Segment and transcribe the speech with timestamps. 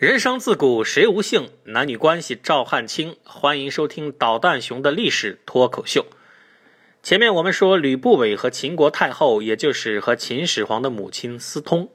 [0.00, 3.18] 人生自古谁无性，男女关系赵汉卿。
[3.22, 6.06] 欢迎收听捣蛋熊的历史脱口秀。
[7.02, 11.92] 前面我们说吕不韦和秦国太后，也就是和秦始皇的母亲私通。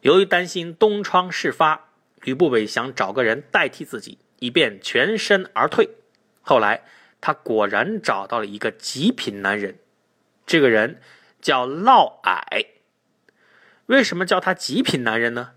[0.00, 1.90] 由于担心东窗事发，
[2.22, 5.90] 吕不韦想找个人代替自己，以便全身而退。
[6.40, 6.82] 后来
[7.20, 9.78] 他果然找到了一个极品男人，
[10.44, 11.00] 这个人
[11.40, 12.66] 叫嫪毐。
[13.86, 15.52] 为什么叫他极品男人呢？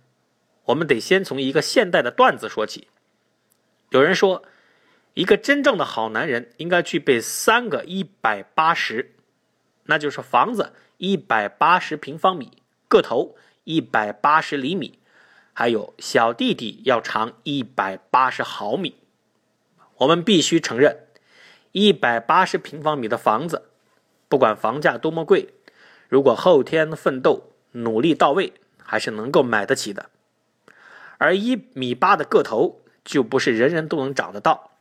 [0.69, 2.87] 我们得先从一个现代的段子说起。
[3.89, 4.43] 有人说，
[5.15, 9.15] 一个真正的好男人应该具备三个一百八十，
[9.85, 14.99] 那就是房子一百八十平方米，个头一百八十厘米，
[15.53, 18.95] 还有小弟弟要长一百八十毫米。
[19.97, 21.07] 我们必须承认，
[21.71, 23.71] 一百八十平方米的房子，
[24.27, 25.49] 不管房价多么贵，
[26.07, 30.11] 如果后天奋斗、努力到位，还是能够买得起的。
[31.19, 34.71] 而一米八的个头就不是人人都能长得到。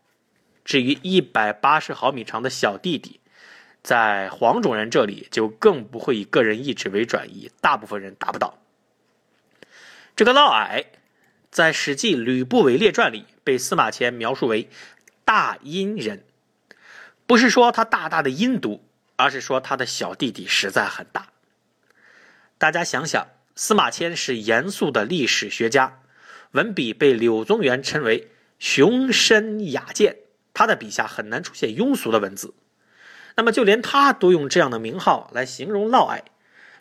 [0.65, 3.21] 至于一百八十毫米长的小弟弟，
[3.83, 8.57] 在黄种人这里就更不会以个人意志为转移，大部分人达不到。
[10.15, 10.85] 这个嫪毐
[11.51, 14.69] 在《史记·吕不韦列传》里被司马迁描述为
[15.25, 16.25] 大阴人，
[17.27, 18.85] 不是说他大大的阴毒，
[19.17, 21.29] 而是说他的小弟弟实在很大。
[22.59, 26.01] 大家想想，司马迁是严肃的历史学家。
[26.53, 30.17] 文笔被柳宗元称为雄深雅健，
[30.55, 32.55] 他的笔下很难出现庸俗的文字。
[33.37, 36.23] 那么，就连他都用这样的名号来形容嫪毐，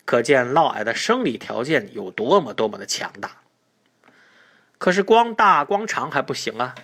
[0.04, 3.42] 可见嫪毐的生理条件有多么多么的强大。
[4.78, 6.74] 可是，光大光长还不行啊，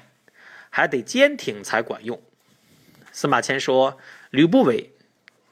[0.70, 2.22] 还得坚挺才管用。
[3.10, 3.98] 司马迁说，
[4.30, 4.92] 吕不韦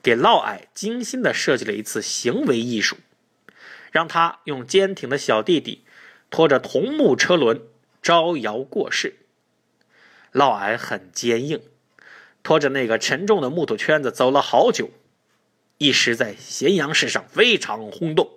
[0.03, 2.99] 给嫪毐精心的设计了一次行为艺术，
[3.91, 5.85] 让他用坚挺的小弟弟。
[6.33, 7.61] 拖着桐木车轮
[8.01, 9.19] 招摇过市，
[10.33, 11.61] 嫪毐很坚硬，
[12.43, 14.91] 拖着那个沉重的木头圈子走了好久，
[15.77, 18.31] 一时在咸阳市上非常轰动。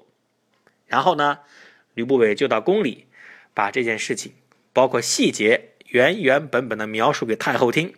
[0.87, 1.39] 然后呢，
[1.93, 3.07] 吕不韦就到宫里，
[3.53, 4.33] 把这件事情
[4.73, 7.95] 包括细节原原本本的描述给太后听。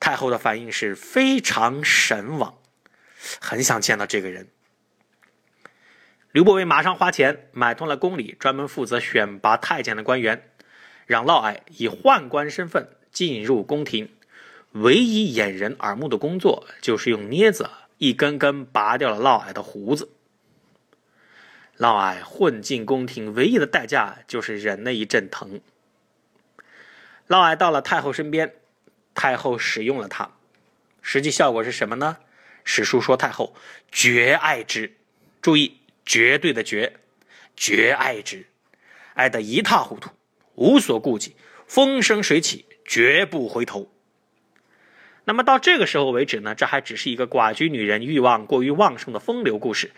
[0.00, 2.58] 太后的反应是非常神往，
[3.38, 4.48] 很想见到这个人。
[6.34, 10.50] 刘伯温马上花钱买通了宫里专门负责选拔太监的官员，
[11.06, 14.10] 让嫪毐以宦官身份进入宫廷。
[14.72, 20.10] 唯一掩人耳目的工作，就是用镊子一根根拔掉了嫪毐的胡子。
[21.76, 25.60] 嫪毐混进宫廷，唯一的代价就是忍那一阵疼。
[27.28, 28.54] 嫪毐到了太后身边，
[29.14, 30.32] 太后使用了他，
[31.00, 32.16] 实际效果是什么呢？
[32.64, 33.54] 史书说太后
[33.92, 34.96] 绝爱之。
[35.40, 35.78] 注意。
[36.04, 36.94] 绝对的绝，
[37.56, 38.46] 绝爱之，
[39.14, 40.10] 爱得一塌糊涂，
[40.54, 43.90] 无所顾忌，风生水起，绝不回头。
[45.24, 46.54] 那么到这个时候为止呢？
[46.54, 49.92] 这还只是一个寡居女人欲望过于旺盛的风流故事。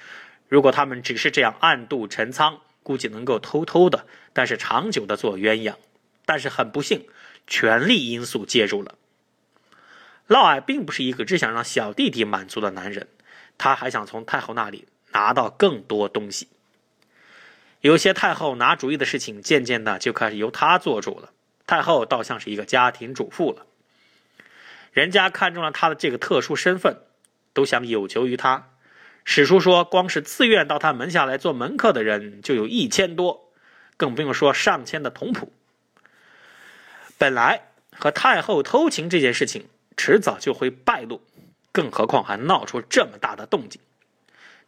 [0.49, 5.75] 如果他们只是这样暗度陈仓，估计能够偷偷的，但是长久的做鸳鸯。
[6.25, 7.09] 但是很不幸，
[7.49, 8.95] 权力因素介入了。
[10.29, 13.09] 嫪毐并不是一个只想让小弟弟满足的男人，
[13.59, 14.87] 他还想从太后那里。
[15.17, 16.47] 拿到更多东西，
[17.81, 21.31] 有些太后拿主意的事情，渐渐的就开始由他做主了。
[21.67, 23.65] 太后倒像是一个家庭主妇了，
[24.93, 26.99] 人家看中了他的这个特殊身份，
[27.55, 28.69] 都想有求于他。
[29.25, 33.51] 史书说，光是自愿到他门下来做门客的人就有一千多，
[33.97, 35.49] 更不用说上千的童仆。
[37.17, 39.67] 本来和太后偷情这件事情，
[39.97, 41.23] 迟早就会败露，
[41.73, 43.81] 更何况还闹出这么大的动静。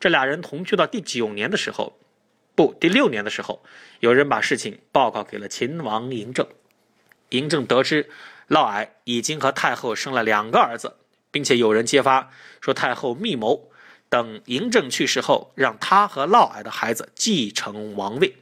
[0.01, 1.99] 这俩人同居到第九年的时候，
[2.55, 3.65] 不，第六年的时候，
[4.01, 6.47] 有人把事情报告给了秦王嬴政。
[7.31, 8.09] 嬴政得知
[8.47, 10.97] 嫪毐已经和太后生了两个儿子，
[11.31, 13.71] 并且有人揭发说太后密谋，
[14.09, 18.37] 等嬴政去世后，让他和嫪毐的孩子继承王位。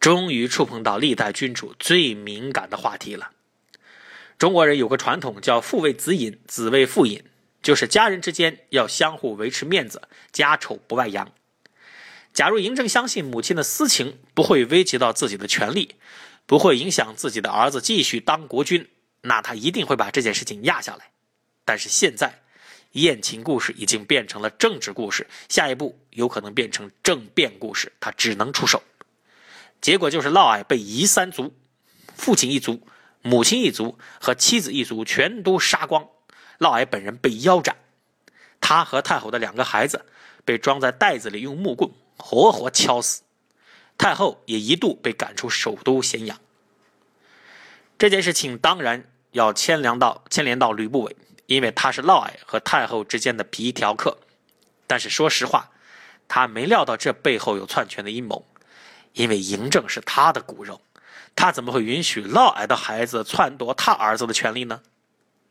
[0.00, 3.30] 终于触碰到历代君主最敏感的话题了。
[4.38, 7.22] 中国人有个传统叫“父为子隐，子为父隐”。
[7.64, 11.32] 就是家人之间要相互维持面子，家丑不外扬。
[12.34, 15.96] 假如嬴政相信母亲的私情不会危及到自己的权利，
[16.44, 18.90] 不会影响自己的儿子继续当国君，
[19.22, 21.10] 那他一定会把这件事情压下来。
[21.64, 22.42] 但是现在，
[22.92, 28.82] 艳情故事已经变成了政治故事，下一步有可能变成政变故事，他只能出手。
[29.80, 31.56] 结果就是嫪毐被夷三族，
[32.14, 32.86] 父亲一族、
[33.22, 36.06] 母亲一族和妻子一族全都杀光。
[36.58, 37.76] 嫪毐本人被腰斩，
[38.60, 40.04] 他和太后的两个孩子
[40.44, 43.22] 被装在袋子里，用木棍活活敲死。
[43.96, 46.40] 太后也一度被赶出首都咸阳。
[47.96, 51.16] 这件事情当然要牵连到牵连到吕不韦，
[51.46, 54.18] 因为他是嫪毐和太后之间的皮条客。
[54.86, 55.70] 但是说实话，
[56.26, 58.44] 他没料到这背后有篡权的阴谋，
[59.12, 60.80] 因为嬴政是他的骨肉，
[61.36, 64.82] 他怎么会允许嫪毐的孩子篡夺他儿子的权利呢？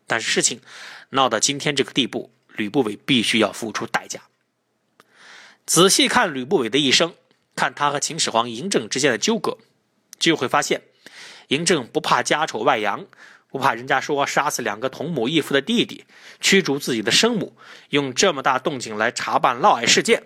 [0.08, 0.62] 但是事情
[1.10, 4.22] 闹到今天这个地步，吕不韦必须要付出代价。
[5.66, 7.16] 仔细看吕不韦的一生，
[7.56, 9.58] 看他和秦始皇嬴政之间的纠葛，
[10.20, 10.82] 就会发现，
[11.48, 13.06] 嬴政不怕家丑外扬，
[13.50, 16.06] 不怕人家说杀死两个同母异父的弟弟，
[16.42, 17.56] 驱逐自己的生母，
[17.90, 20.24] 用这么大动静来查办嫪毐事件，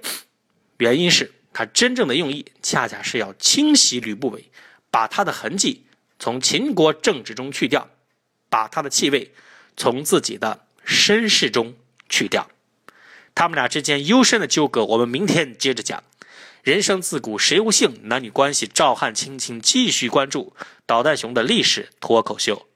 [0.78, 4.50] 原因是他真正的用意，恰恰是要清洗吕不韦，
[4.90, 5.86] 把他的痕迹
[6.18, 7.90] 从秦国政治中去掉，
[8.50, 9.32] 把他的气味
[9.78, 11.76] 从自己的身世中
[12.10, 12.50] 去掉。
[13.34, 16.04] 他们俩之间幽深的纠葛，我们明天接着讲。
[16.64, 18.02] 人生自古谁无性？
[18.10, 20.54] 男女关系，赵汉卿，请继续关注
[20.86, 22.67] 导弹熊的历史脱口秀。